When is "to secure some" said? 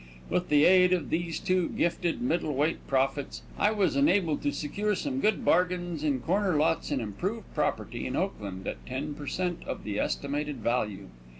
4.41-5.19